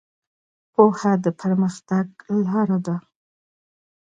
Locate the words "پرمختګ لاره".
1.41-2.77